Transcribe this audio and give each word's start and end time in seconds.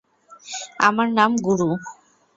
আমার 0.79 1.07
নাম 1.17 1.31
গুরু। 1.45 1.69